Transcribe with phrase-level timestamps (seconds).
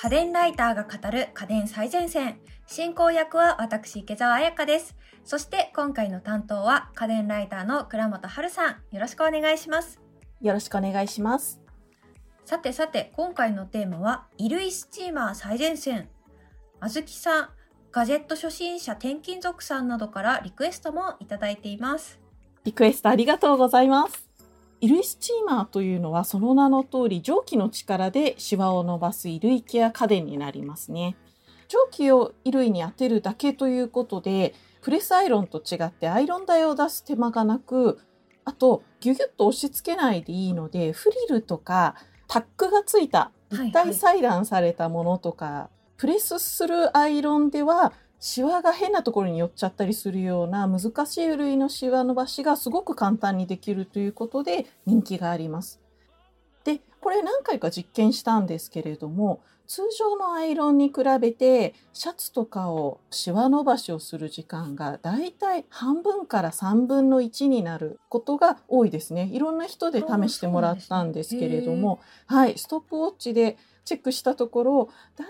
[0.00, 2.38] 家電ライターが語る家電最前線。
[2.68, 4.94] 進行役は私、池澤彩香です。
[5.24, 8.76] そして今回の担当は家電ライターの倉本春さん。
[8.92, 10.00] よろしくお願いします。
[10.40, 11.60] よろしくお願いします。
[12.44, 16.08] さてさて、今回のテーマは、衣類スチーマー最前線。
[16.78, 17.48] あずきさん、
[17.90, 22.20] ガジェット初心者転勤族さんなどからリクエストもいただいています。
[22.62, 24.27] リクエストありがとうございます。
[24.80, 31.16] 衣類スチーマーというのはその名の通り蒸気の力でシワを伸ばす衣類ケア家電になりますね。
[31.68, 37.98] 蒸気を衣類に当てるだけということで、プレスアイロンと違ってアイロン台を出す手間がなく、
[38.44, 41.96] あとギュギュッと押し付けないでいいので、フリルとか
[42.28, 55.80] タックがついた立体裁断されたものとか、プレスするアイロンではシワが変なところに寄っちゃったりするような難しい衣類のシワ伸ばしがすごく簡単にできるということで人気があります。
[56.64, 69.28] で、これ何回か実験したんですけれども、通常のアイロンに比べてシャツとかをシワ伸ばしをする時間がだいたい半分から3分の1になることが多いですね。
[69.30, 75.28] いろんな人で試してもらったんですけれども、はい、ストップウォッチでチェックしたところ、だい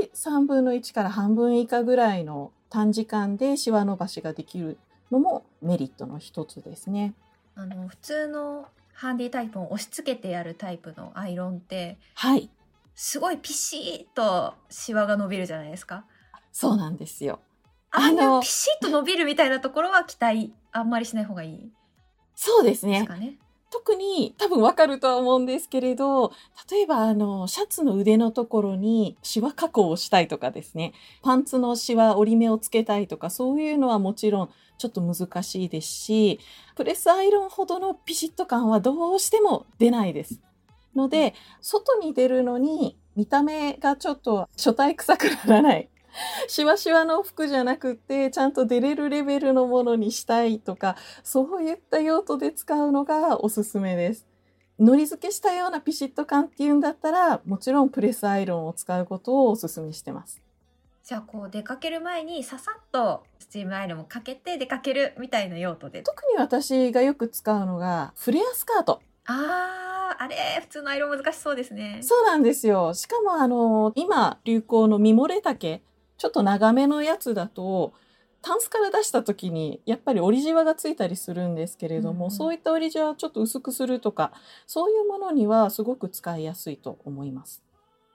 [0.00, 4.76] たい3分の1から半分以下ぐらいの短時間でシワ伸ばしができる
[5.12, 7.14] のもメリットの一つですね。
[7.54, 12.50] あの、普通のハンディタイプを押し付けてやるタイプのアイロンって、はい、
[12.96, 16.04] すごいピシッとシワが伸びるじゃないですか。
[16.50, 17.38] そうなんですよ。
[17.92, 21.72] ああののピシッと伸びるみたいなところは期待あんまりしない方がいい
[22.34, 23.06] そうですね。
[23.72, 26.32] 特に多分わかるとは思うんですけれど、
[26.70, 30.92] 例えばあの、シャツの腕のところにシワ加工をしたいとかですね、
[31.22, 36.38] パンツのシワ折り目をつけたいとか、そういうのはもちろんちょっと難しいですし、
[36.76, 40.38] プレスアイロンほどのピシッと感はどうしても出ないです。
[40.94, 45.88] ので、外に出るのに見た目がちょっと初体臭くならない。
[46.48, 54.26] シワシワの服じゃなくって、ちゃんと出れるレベルのものにしたいとか、そういった用途で使うのがおすすめです。
[54.78, 60.40] のり付けしたようなピシッと感っていうんだったら、もちろんプレスアイロンを使うことをおすすめしてます。
[61.04, 66.02] じゃあこう出かける前にささっとスチームアイロンをかけて出かけるみたいな用途で。
[66.02, 69.02] 特に私がよく使うのが、フレアスカート。
[69.26, 71.98] あー、あれ、普通のアイロン難しそうですね。
[72.02, 72.94] そうなんですよ。
[72.94, 75.82] しかもあの、今流行のミモレ丈、
[76.22, 77.92] ちょっと長めのやつだと、
[78.42, 84.30] タンスから出した時にやっぱり折りじわがついたりするんですけれども、うんうんそういった折りじわをちょっと薄くするとか
[84.68, 87.60] そういうものにはすごく使いやすいと思います。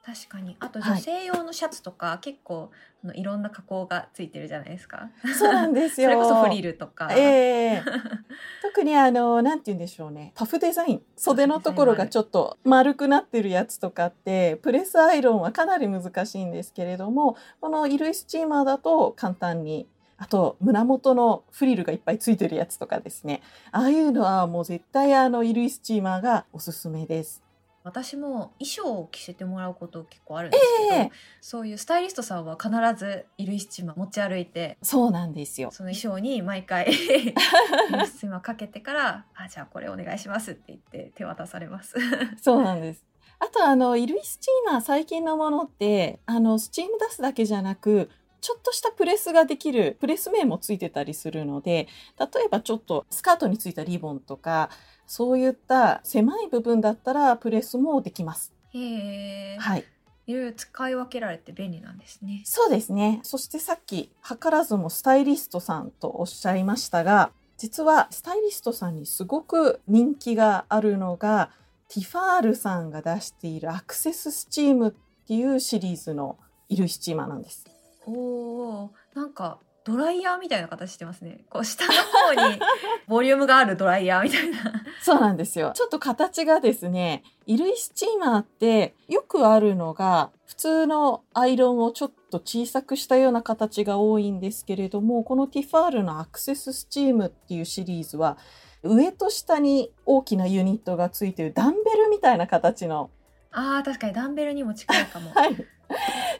[0.08, 0.56] 確かに。
[0.58, 2.70] あとはい女性用のシャツとか、結構
[3.04, 5.10] あのいろんな加工がついてるじゃないですか。
[5.38, 6.08] そうなんですそよ。
[6.10, 7.10] れこそフリルとか。
[7.12, 7.82] ええ
[8.62, 10.32] 特にあの、なんて言うんでしょうね。
[10.34, 11.02] パフデザイン。
[11.14, 19.86] 袖のところがちょっと丸くなってるやつとかって、プレスアイロンはかなり難しいんですけれども、この衣類スチーマーだと簡単に、
[20.16, 23.42] あと胸元のフリルがいっぱいついてるやつとかですね。
[23.72, 27.42] ああいうのはもう絶対あの衣類スチーマーがおすすめです。
[27.84, 35.70] 私も衣装を着せてもらうこと結構あるんですけど、ええそういうスタイリストさんは必ず衣類スチーマー持ち歩いてそうなんですよ。
[35.70, 36.86] その衣装に毎回
[37.90, 41.96] 衣類スチーマーかけてから「あじゃあこれお願いします」って言って手渡されます。
[42.42, 43.04] そうなんです。
[43.40, 48.10] あとあの衣類スチーマー最近のものってあのスチーム出すだけじゃなく
[48.40, 54.70] ちょっとしたプレスができるプレス面もついてたりするので例えばちょっとスカートについたリボンとか
[55.08, 58.52] そういった狭い部分だったらプレスもできます。
[58.74, 59.84] へえ、はい、
[60.26, 62.42] いろいろ使い分けられて便利なんですね。
[62.44, 63.20] そうですね。
[63.22, 71.50] そしてさっき図らずもスタイリストさんとおっしゃいましたが実はスタイリストさんにすごく人気があるのが
[71.88, 76.36] ティファールさんが出しているアクセススチームっていうシリーズの
[76.68, 77.64] 衣類スチーマーなんです。
[78.06, 81.40] おおなんかドライヤーみたいな形してますね。
[81.48, 82.60] こう下の方に
[83.08, 84.84] ボリュームがあるドライヤーみたいな。
[85.00, 85.72] そうなんですよ。
[85.74, 98.36] ちょっと形がですね、衣類スチーマーってよくあるのが、普通のアイロンをちょっと小さくしたような形が多いんですけれども、このティファールのアクセススチームっていうシリーズは、
[98.82, 103.08] 上と下に大きなユニットがついてるダンベルみたいな形の、
[103.52, 105.30] あー確かにダンベルにも近いかも。
[105.30, 105.56] はい、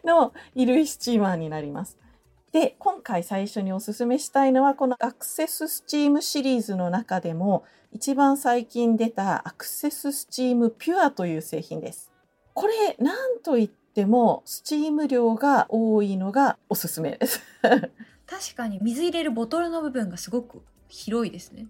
[0.05, 1.96] の衣類スチーマーになります。
[2.53, 12.11] で、今回最初におすすめしたいのは、このアクセススチームシリーズの中でも、一番最近出たアクセススチームピュアという製品です。
[12.55, 17.41] これ、なんといっても、スチーム量が多いのがおすすめです。
[18.27, 21.67] 確かに水入れるボトルの部分がすごく広いですね。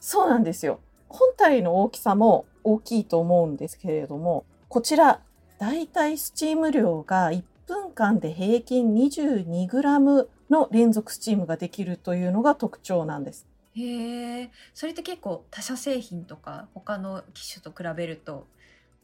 [0.00, 0.80] そうなんですよ。
[1.08, 5.20] 本体の大きさも大きいと思うんですけれども、こちら、
[5.58, 13.46] だいたいスチーム量が1分間で平均 22g の連続スチームができるというのが特徴なんです。
[13.76, 18.46] へえそれって結構他社製品とか他の機種と比べると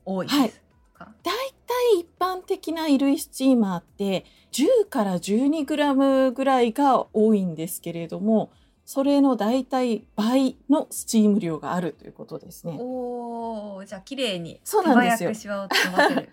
[0.04, 0.60] 多いです
[0.94, 1.54] か、だい。
[1.70, 8.50] たい一般的な衣類スチーマーって10から12グラムぐらいが多いんですけれども、
[8.84, 12.76] それのだいたい倍のスチーム量があるということですね。
[12.80, 16.30] おおじゃあ綺麗に手早くシワを飛ばせる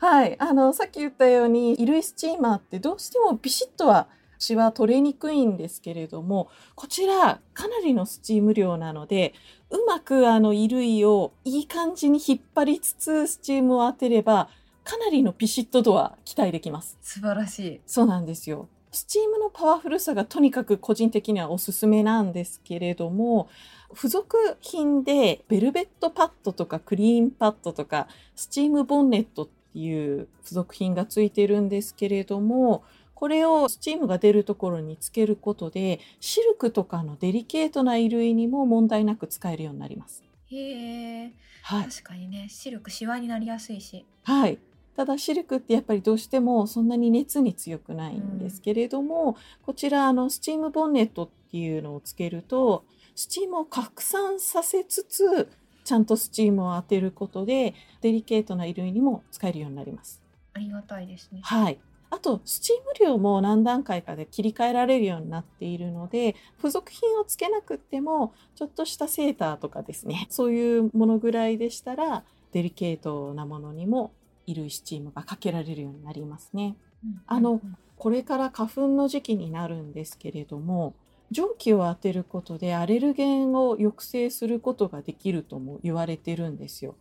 [0.00, 0.36] はい。
[0.38, 9.34] あの、さっき言ったように、衣類スチーマーってどうしてもビシッとはシワ取れにくいんですけれども、こちらかなりのスチーム量なので、
[9.70, 14.48] うまくあの衣類をいい感じに引っ張りつつスチームを当てれば、
[14.84, 16.98] かなりのピシッと度は期待できます。
[17.00, 18.68] 素晴らしいそうなんですよ。
[18.92, 23.48] スチームのパワフルさがとにかく個人的にはおすすめなんですけれども、
[23.92, 32.84] 付属品でベルベットパッドとかクリーンパッドとかスチームボンネットっていう付属品がついてるんですけれども、
[33.14, 40.22] これをスチームが出るところにつけることで、シルクとかのデリケートな衣類にも問題なく使えるようになります。
[40.50, 41.32] へえ
[41.62, 41.84] はい。
[41.88, 44.58] 確かにねシルクシワになりやすいしはい。
[44.96, 52.84] ただシルクってやっぱりどうしてもそんなに熱に強くないんですけれども、こちらあのスチームボンネットっていうのをつけると
[53.16, 55.48] スチームを拡散させつつ
[55.84, 60.22] ちゃんとスチームを当てることでデリケートな衣類にも使えるようになります。
[60.54, 61.78] ありがたいですねはい。
[62.10, 74.12] あと、スチーム量も何段階かで切り替えられるようになっているので、付属品をつけなくっても、ちょっとしたセーターとかですね、 そういうものぐらいでしたら、デリケートなものにも
[74.46, 76.76] 衣類スチームがかけられるようになりますね。
[77.04, 80.94] うんあのうんこれから花粉の時期になるんですけれども、
[81.34, 86.94] 蒸気を当てることでアレルゲンを抑制することができるとも言われてるんですよ。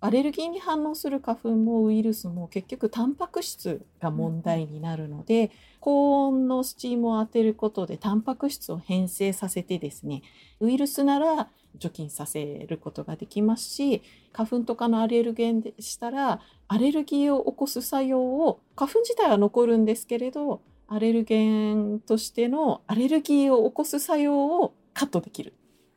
[0.00, 5.50] アレルギーに反応する花粉もウイルスも結局タンパク質が問題になるので、
[5.86, 10.22] 高温のスチームを当てることでタンパク質を変性させてですね
[10.58, 11.48] ウイルスなら
[11.78, 25.54] 除菌させることができますし花粉とかのアレルゲンでしたらアレルギーを起こす作用を花粉自体は残るんですけれどアレルゲンとしてのアレルギーを起こす作用をカットできる。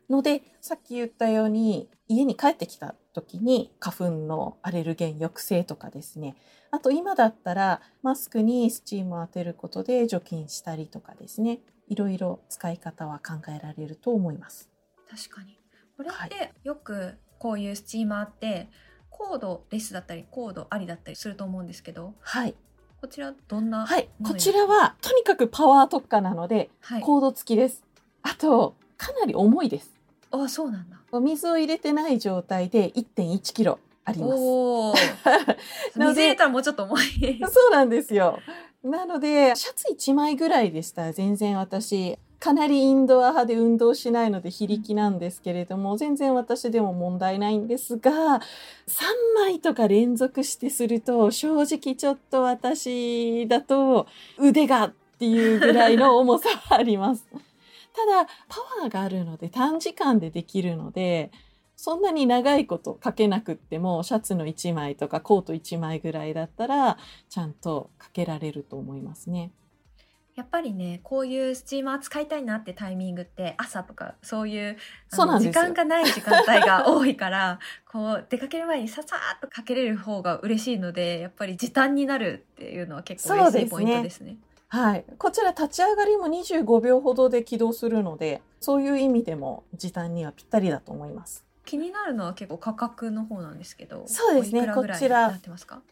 [0.10, 6.36] のでさっき言ったように家に帰ってきた時に花粉のアレルゲン抑制とかですね。
[6.72, 11.60] あと今だったらマスクにスチームを当てることで除菌したりとかですね。
[11.88, 14.70] いろいろ使い方は考えられると思います。
[15.10, 15.60] 確かに。
[15.98, 18.70] これはってよくこういうスチーマーって
[19.10, 22.16] コードレスだったりコードありだったりすると思うんですけど。
[22.20, 22.56] はい、
[23.02, 27.84] こちらどんなはい、こちらはとにかくパワー特化なのではいコード付きです。
[28.24, 29.94] あとかなり重いです。
[30.32, 34.34] あそうなんだお水を入れてない状態で1.1キロあります。
[34.36, 34.94] お
[35.96, 38.40] 水入れたらもうちょっと重い そうなんですよ。
[38.84, 48.42] なので、シャツ1枚ぐらいでしたら全然私、かなりインドア派で運動しないので非力なんですけれども、全然私でも問題ないんですが、3
[49.36, 54.08] 枚とか連続してすると、正直ちょっと私だと
[54.38, 57.28] 腕がっていうぐらいの重さはあります。
[57.94, 61.32] ただ、パワーがあるので短時間でできるので、
[61.76, 66.98] そんなに長いことかけなくっても、シャツの1枚とかコート1枚ぐらいだったら、
[67.30, 69.52] ちゃんとかけられると思いますね。
[70.40, 74.78] やっぱりねこういうスチーマー使いたいなってタイミングって朝とかそういう
[75.12, 77.60] 時間がない時間帯が多いから
[77.92, 84.38] こう出かける前にささーっとかけれる方が嬉しいのでやっぱり時短になるっていうのは結構嬉しいポイントですね。
[84.70, 85.04] はい。
[85.18, 91.49] こちら立ち上がりも25秒ほどで起動するので、そういう意味でも時短にはぴったりだと思います。
[91.70, 94.68] 気になるのは結構価格の方なんですけどそうですね。
[94.74, 95.40] こちら。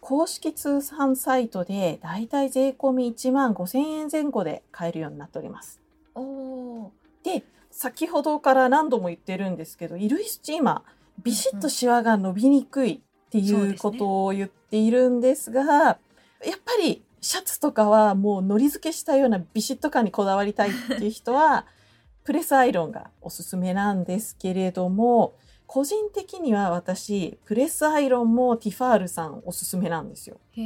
[0.02, 5.80] 公式通販サイトでだいたい税込み1万5000円前後で買えるようになっております。
[6.16, 6.92] おお
[7.24, 15.98] で、先ほどから何度も言ってるんですけど、衣類スチーマー、ビシッとシワが伸びにくいっていうことを言っているんですが、やっ
[16.66, 21.68] ぱりシャツとかはもうのり付けしたようなビシッと感にこだわりたいっていう人は、
[22.26, 25.36] プレスアイロンがおすすめなんですけれども、
[25.68, 30.40] 個人的には私、プレスアイロンもティファールさんおすすめなんですよ。
[30.54, 30.62] へ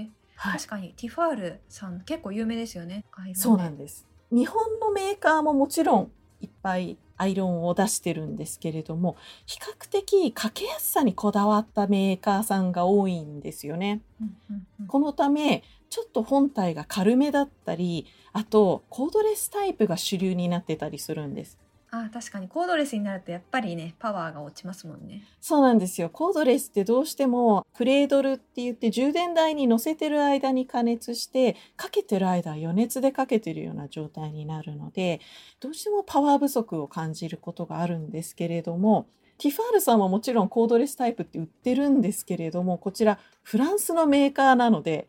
[0.00, 0.58] えはい。
[0.58, 4.06] 確かにティファールさん結構有名ですよねねそうなんです。
[4.30, 9.16] 日本のメーカーももちろんいっぱいアイロンを出してるんですけれども、
[9.46, 14.02] 比較的かけやすさにこだわったメーカーさんが多いんですよね。
[14.20, 21.58] うんうんうんこのため、ちょっと本体が軽めだったり、あとコードレスタイプが主流になってたりするんです。
[21.90, 26.10] あ確かにコードレスになるとやっぱりねパワーが落ちますもんねそうなんですよ。
[26.10, 35.20] コードレスってどうしてもクレードルって言って充電台に乗せてる間に加熱してかけてる間余熱でかけてるような状態になるので
[35.60, 39.06] どうしてもパワー不足を感じることがあるんですけれども
[39.38, 45.08] ティファールさんはもちろんコードレスタイプって売ってるんですけれどもこちらフランスのメーカーなので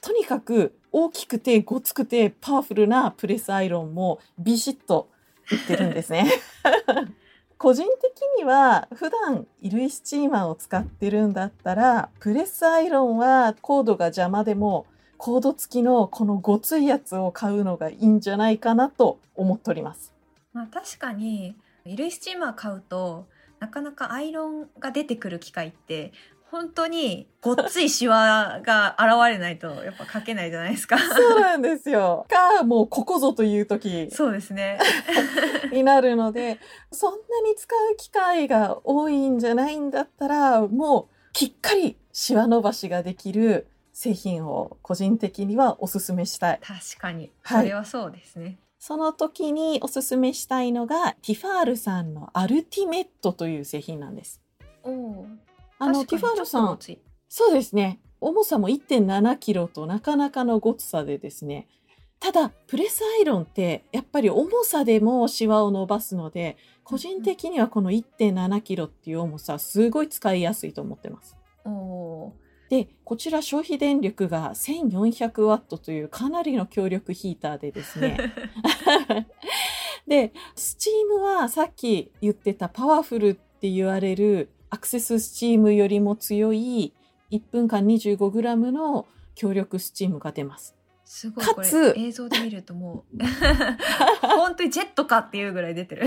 [0.00, 5.10] とにかく大きくてごつくてパワフルなプレスアイロンもビシッと
[5.54, 6.30] ってるんですね。
[7.58, 14.86] 個人的には普段衣類スチーマーを使ってるんだったらプレスアイロンはコードが邪魔でも
[15.16, 20.12] コード付きのこのごついやつを買うのがいいんじゃないかなと思っております。
[20.52, 23.26] まあ確かに衣類スチーマー買うと
[23.58, 26.12] なかなかアイロンが出てくる機会って
[26.50, 30.98] 本当にごっついシワが現れないとやっぱ書けないじゃないですか。
[30.98, 32.26] そうなんですよ。
[32.28, 34.78] か、もうここぞという時そうですね。
[35.72, 36.58] になるので、
[36.92, 46.60] そんなに使う機会が多いんじゃないんだったら、もうきっかりシワ伸ばしができる製品を個人的にはおすすめしたい。
[46.62, 47.32] 確かに。
[47.42, 48.58] はいそれはそうですね。
[48.78, 54.40] その時におすすめしたいのが、ティファールさんのアルティメットという製品なんです。
[54.84, 55.26] おお。
[55.78, 56.78] あの、ティファールさん、ん。
[57.28, 58.00] そうですね。
[58.20, 61.68] 重さも1.7キロとなかなかのごつさでですね。
[62.18, 71.36] ただ、プレスアイロンってやっぱり重さでもシワを伸ばすので、個人的にはこの1.7キロっていう重さ、すごい使いやすいと思ってます。
[72.68, 78.16] で、こちら消費電力が1400ワットというかなりの強力ヒーターでですね。
[80.06, 86.92] で、スチームはさっき言ってたパワフルって言われるアクセススチームよりも強い
[87.32, 90.76] 1分間 25g の強力スチームが出ます。
[91.02, 93.18] すごいこかつれ映像で見るともう
[94.20, 96.04] 本当にジェットかっていうぐらい出てる。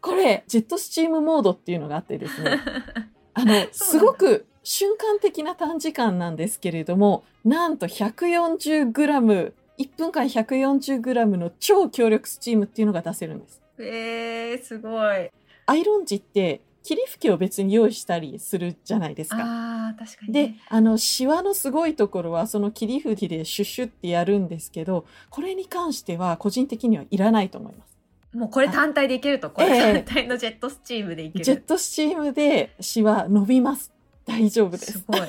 [0.00, 2.60] これ、ジェットスチームモードっていうのがあってですね。
[3.34, 13.60] あの、だすごく瞬間的な短時間なんですけれども、なんと 140g、1分間 140g の超強力スチームっていうのが出せるんです。
[13.80, 15.28] えー、すごい。
[15.68, 19.38] アイロン時って霧吹きを別に用意したりするじゃないですか。
[19.40, 27.96] あー確かに、でね。、あの、シワのすごいところはその霧吹きでシュッシュってやるんですけど、これに関しては個人的にはいらないと思います。
[28.36, 31.44] もうこれ単体でいけると、こええれ単体のジェットスチームでいける。
[31.44, 33.92] ジェットスチームでシワ伸びます。
[34.24, 35.04] 大丈夫ですす。
[35.06, 35.20] ごい。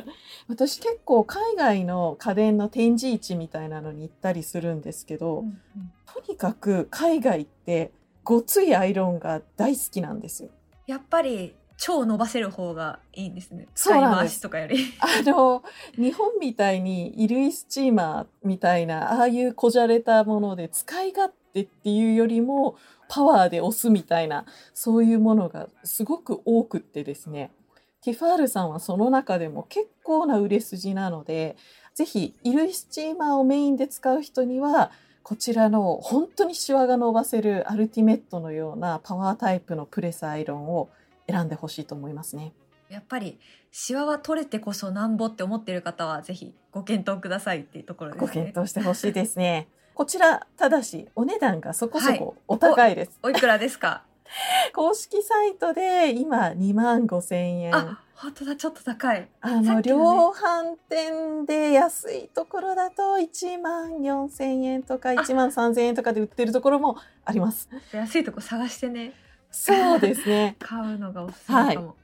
[0.48, 5.60] 私結構海外の家電の展示市みたいなのに行ったりするんですけど、うんうん
[6.06, 7.92] とにかく海外って
[8.24, 10.48] ごついアイロンが大好きなんですよ。
[10.86, 13.68] やっぱり超伸ばせる方がいいんですね。
[13.74, 14.78] そうなんとかより。
[15.00, 15.62] あの、
[15.96, 22.76] 日本みたいに衣類スチーマーみたいな、ああいうこじゃれたもので使い勝手っていうよりも、
[23.08, 27.52] パワーで押すみたいな、そういうものがすごく多くってですね。
[28.00, 31.56] ティファールさんはその中でも結構な売れ筋なので、
[31.94, 34.92] ぜひ衣類スチーマーをメインで使う人には、
[35.28, 40.88] こちらの本当にシワが伸ばせるアルティメットのようなパワータイプのプレスアイロンを
[41.28, 42.52] 選んでほしいと思いますね。
[42.88, 43.36] やっぱり
[43.72, 48.26] シワは取れてこそなんぼって思ってる方はぜひご検討くださいっていうところですね。
[48.28, 49.66] ご検討してほしいですね。
[49.96, 53.18] こちら、ただし、お値段がそこそはいこお高いです。
[53.24, 54.04] おいくらですか？
[54.76, 57.72] 公式サイトで今2万5千円。
[58.16, 59.28] あ、本当だちょっと高い。
[59.40, 59.96] あの、ね量
[60.30, 67.68] 販店で安いところだと1万4千円とか1万3千円とかで売ってるところもあります。
[67.92, 69.12] 安いとこ探してね
[69.50, 70.56] そうですね。
[70.60, 71.96] 買うのがおすすめかも。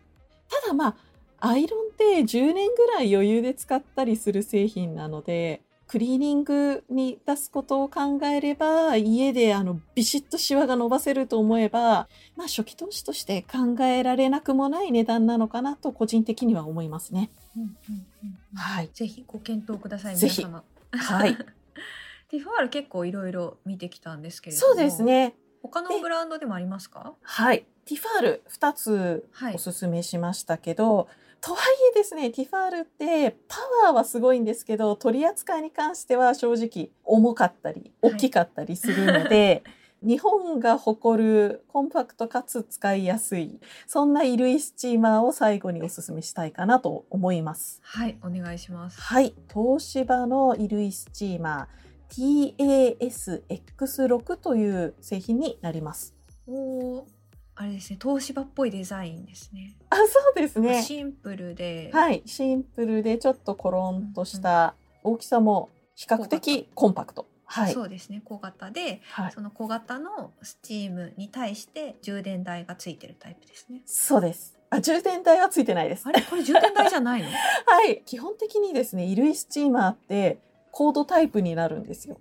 [0.48, 0.96] ただま
[1.40, 17.28] あ、アイロンって10年ぐらい余裕で使ったりする製品なので、クリーニングに出すことを考えれば、家であのビシッとシワが伸ばせると思えば、まあ初期投資として考えられなくもない値段なのかなと個人的には思いますね。
[17.54, 18.90] うんうんうんうんはい。
[18.94, 20.64] ぜひご検討くださいぜひ皆様。
[20.92, 21.36] はい。
[22.30, 24.72] ティファール結構いろいろ見てきたんですけれども。
[24.74, 25.02] そうです。
[25.02, 25.34] ね。
[25.62, 27.12] 他のブランドでもありますか？
[27.20, 27.66] はい。
[27.84, 31.08] ティファール2つはいおすすめしましたけど、
[31.42, 33.56] とはいえですね、ティファールってパ
[33.86, 39.64] ワーはすごいんですけど、取り扱いに関しては正直重かったり、はい大きかったりするので、
[40.02, 43.58] 日本が誇るコンパクトかつ使いやすい、
[43.88, 47.80] そんな衣類スチーマーを最後におすすめしたいかなと思います。
[47.82, 49.00] はいお願いします。
[49.00, 49.34] はい。
[49.52, 56.14] 東芝の衣類スチーマー TASX6 という製品になります。
[56.46, 56.52] お
[56.98, 57.06] お
[57.54, 59.74] あれですね東芝っぽいデザインですね。
[59.90, 60.02] あ、そ
[60.34, 60.82] うですね。
[60.82, 67.26] シンプルで、はい、シンプルでちょっとコロンとした大きさも比較的コンパクト。
[67.44, 67.72] はい。
[67.74, 69.32] そうですね小型ではい。
[69.32, 73.82] その小型のスチームに対して充電台がついてるタイプですね。
[73.84, 74.58] そうです。
[74.70, 76.06] あ、充電台はついてないです。
[76.08, 76.22] あれ？
[76.22, 77.28] これ充電台じゃないの？
[77.66, 78.02] はい。
[78.06, 80.38] 基本的にですね、衣類スチーマーって
[80.70, 82.18] コードタイプになるんですよ。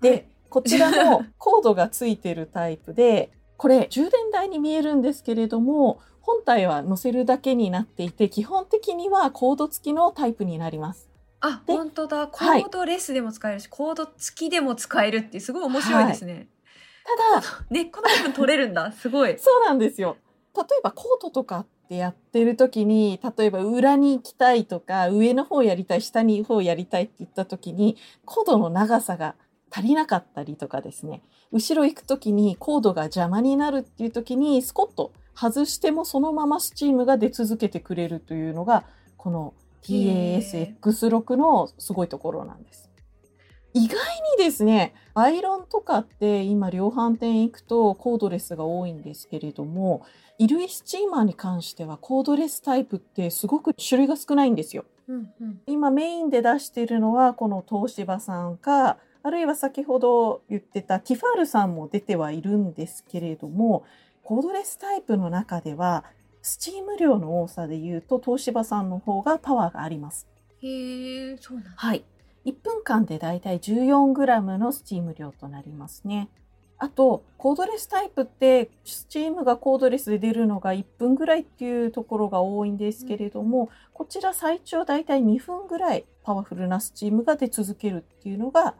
[0.00, 3.30] で、はいこちらもコードがついてるタイプで、
[3.62, 11.08] これ充電台に見えるんですけれども、本体は乗せるだけになっていて、基本的にはコード付きのタイプになります。
[11.38, 16.48] あで本当だコはいードレスでも使えるし、コード付きでも使えるってすごい面白いですね。
[17.32, 19.38] ただ、根っこの部分取れるんだ すごい。
[19.38, 20.16] そうなんですよ。
[20.56, 29.36] 例えばコードとかってやってる時に、例えば裏に行きたいとか、上の方やりたい、下に方やりたいって言った時に、コードの長さが
[29.70, 38.84] 足りなかったりとかですね、後ろ行く時にコードが邪魔になるっていう時に、スコッと外してもそのままスチームが出続けてくれるというのが、
[39.16, 42.90] この TASX6 のすごいところなんです。
[43.74, 43.98] 意外
[44.38, 50.02] にですね、アイロンとかって今量販店行くとコードレスが多いんですけれども、
[50.38, 54.84] 衣類スチーマーに関してはコードレスタイプってすごく種類が少ないんですよ。
[55.08, 55.60] うんうん。
[55.66, 63.84] 今メインで出しているのはこの東芝さんか、あるいは先ほど言ってたティファールさんも出てはいるんですけれども、
[64.24, 66.04] コードレスタイプの中では
[66.42, 70.26] スチーム量の多さで言うと東芝さんの方がパワーがあります。
[70.60, 71.70] へえそうなんだ。
[71.76, 72.04] はい。
[72.44, 76.28] 1分間でだいたい 14g のスチーム量となりますね。
[76.78, 88.74] あと、コードレスタイプって、スチームがコードレスで出るのが1分ぐらいっていうところが多いんですけれども、こちら最長だいたい2分ぐらいパワフルなスチームが出続けるっていうのが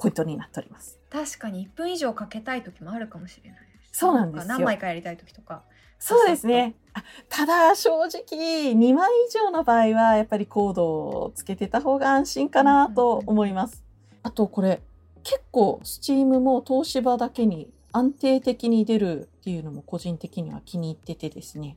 [0.00, 0.98] ポイントになっております。
[1.10, 3.60] 確かに1分以上かけたい時もあるかもしれない。
[3.92, 5.62] そうなんです何枚かやりたい時とか。
[5.98, 6.74] そうですね。
[6.94, 13.84] あただ、正直、2枚以上の場合は、やっぱりコードをつけてた方が安心かなと思います。
[14.22, 14.80] あと、これ、
[15.22, 21.76] 結構、スチームも東芝だけに安定的に出るっていうのも個人的には気に入っててですね。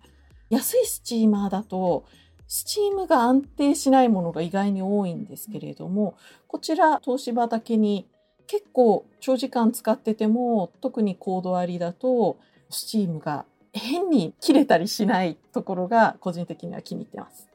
[0.50, 2.06] 安いスチーマーだと、
[2.48, 6.15] スチームが安定しないものが意外に多いんですけれども、
[6.48, 8.08] こちら、東芝だけに
[8.47, 12.38] 結構長時間使ってても、特にコードありだと、
[12.69, 17.49] スチームが変に切れたりしないところが個人的には気に入ってます。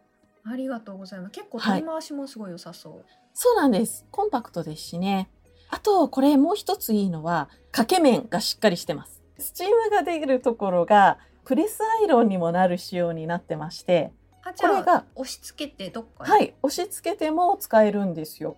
[0.44, 1.32] ありがとうございます。
[1.32, 3.04] 結構はい取り回しもすごい良さそう。
[3.34, 4.06] そうなんです。
[4.10, 5.28] コンパクトですしね。
[5.70, 9.22] あと、これもう一ついいのは、掛け面がしっかりしてます。
[9.38, 16.30] スチームが出るところが、プレスアイロンにもなる仕様になってまして、あじゃあこれが押し付けてどっかに。
[16.30, 18.56] はい、押し付けても使えるんですよ。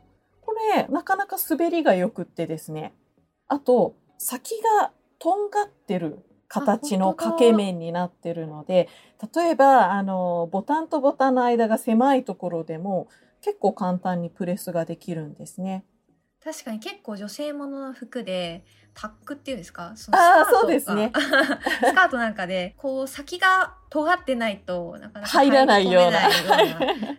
[0.60, 2.92] これ、なかなか滑りが良くってですね。
[3.48, 6.18] あと、先がとんがってる
[6.48, 8.88] 形の掛け面になってるので、
[9.34, 13.08] 例えば、あの、ボタンとボタンの間が狭いところでも、
[13.42, 15.84] 結構簡単にプレスができるんですね。
[16.44, 19.92] 確かに結構女性ものの服でタックっていうんですか？
[19.94, 21.12] そのスカートそうですね。
[21.84, 26.18] スカートなんかでこう先が尖ってないとなかなか入らないような。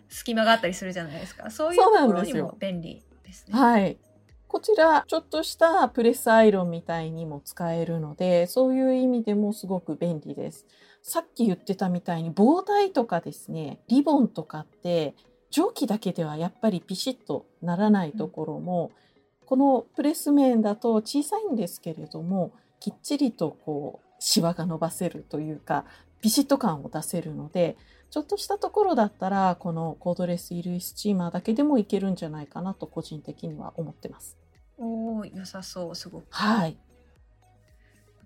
[0.10, 1.51] 隙間があったりするじゃないですか。
[1.51, 3.58] そういうところにも便利ですね。
[3.58, 3.98] はい。
[4.48, 10.65] こちら、ちょっとしたプレスアイロンみたいにも使えるので、そういう意味でもすごく便利です。
[11.02, 15.15] さっき言ってたみたいに棒台とかですね、リボンとかって、
[15.50, 18.91] 蒸気だけではやっぱりピシッとならないところも、
[19.46, 25.86] このプレス面だと小さいんですけれども、きっちりとこう、シワが伸ばせるというか、
[26.22, 27.78] ビシッと感を出せるので、
[28.12, 34.38] ちょっとしたところだったら、このコードレス衣類スチーマーだけでもいけるんじゃないかなと個人的には思ってます。
[34.78, 36.24] おお良さそうすごく。
[36.24, 36.78] こはい。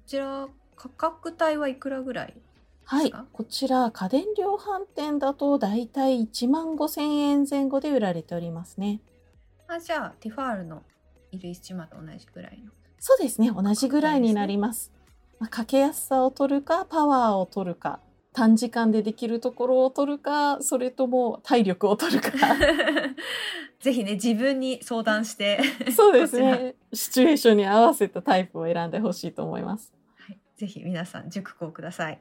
[0.08, 2.34] ちら価格帯はいくらぐらい
[2.84, 3.12] はい。
[3.12, 9.02] こちら、家電量販店だとだいたい1万5千円前後で売られておりますね。
[9.68, 10.84] あじゃあティファールの
[11.32, 12.72] 衣類スチーマーと同じぐらいの。
[13.00, 13.52] そうですね。
[13.52, 14.92] 同じぐらいになります。
[15.40, 18.00] まあ、かけやすさを取るか、パワーを取るか、
[18.36, 22.32] 短時間でできるところを取るか、それとも体力を取るか。
[23.80, 25.60] ぜひね自分に相談して
[25.96, 26.76] そうですこね。
[26.92, 29.94] シチュエーションに合わせたタイプを選んでほしいと思います。
[30.18, 32.20] はい、ぜひ皆さん熟考ください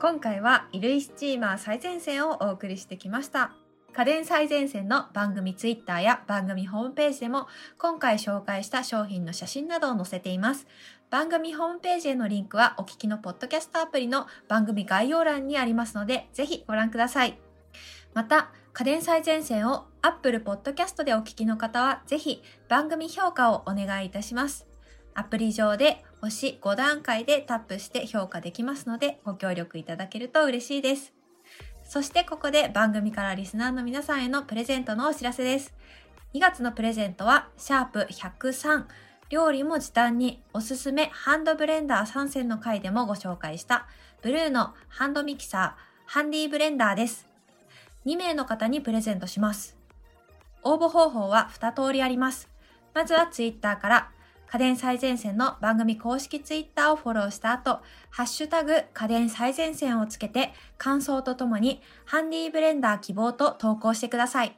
[0.00, 3.52] 今回は衣類スチーマー最前線をお送りしてきました
[3.96, 7.46] 家電最前線の番組ツイッターや番組ホームページでも
[7.78, 10.66] 今回紹介した商品の写真などを載せています。
[11.10, 17.38] 番組ホームページへのリンクはお聞きのポッドキャストアプリの番組概要欄にありますのでぜひご覧ください。
[18.14, 24.66] また家電最前線を Apple Podcast でお聞きの方はぜひ番組評価をお願いいたします。
[25.14, 31.23] アプリ上で星5段階でタップして評価できますのでご協力いただけると嬉しいです。
[31.94, 35.72] そしてここで番組からリスナーの皆さんへのプレゼントのお知らせです。
[36.34, 38.86] 2月のプレゼントは、シャープ103、
[39.30, 43.86] 料理も時短におすすめハンドブレンダー3選の回でもご紹介した
[44.22, 47.28] ブルーのハンドミキサーハンディブレンダーです。
[48.06, 49.76] 2名の方にプレゼントします。
[50.64, 52.48] 応募方法は2通りあります。
[52.92, 54.10] まずはツイッターから
[54.54, 64.56] 家電最前線の番組公式ツイッターをフォローした後、ハッシュタグ家電最前線をつけて感想とともにハンディブレンダー希望と投稿してください。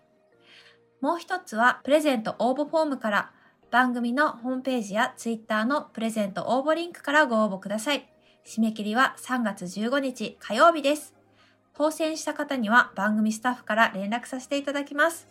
[1.00, 3.32] もう一つはプレゼント応募フォームから
[3.70, 8.06] 番組のホームページやツイッターのプレゼント応募リンクからご応募ください。
[8.44, 11.14] 締め切りは3月15日火曜日です。
[11.72, 15.26] 当選した方には番組スタッフから連絡させていただきます。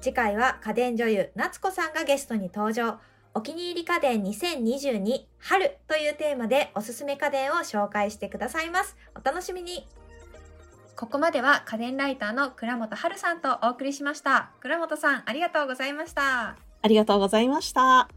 [0.00, 2.98] 次回は家電女優夏子さんがゲストに登場。
[3.34, 8.96] お気に入り家電2022春というテーマでおすすめ家電を紹介してくださいます。
[9.14, 9.86] お楽しみに。
[10.96, 14.50] ここまでは家電ライターの倉本春さんとお送りしました。
[14.60, 16.56] 倉本さん、ありがとうございました。
[16.82, 18.08] ありがとうございました。